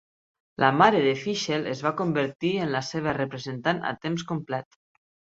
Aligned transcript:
La 0.61 0.69
mare 0.75 1.01
de 1.07 1.09
Fishel 1.23 1.67
es 1.73 1.83
va 1.87 1.91
convertir 1.99 2.51
en 2.63 2.73
la 2.75 2.81
seva 2.87 3.13
representant 3.17 3.83
a 3.91 3.93
temps 4.07 4.25
complet. 4.33 4.79